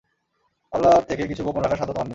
আল্লাহর 0.73 1.03
থেকে 1.03 1.23
কিছুই 1.27 1.45
গোপন 1.45 1.61
রাখার 1.61 1.77
সাধ্য 1.77 1.93
তোমার 1.93 2.05
নেই। 2.05 2.09